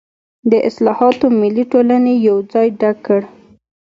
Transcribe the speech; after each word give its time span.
د 0.51 0.53
اصلاحاتو 0.69 1.25
ملي 1.41 1.63
ټولنې 1.71 2.13
یې 2.25 2.33
ځای 2.51 2.67
ډک 2.79 2.97
کړ. 3.07 3.21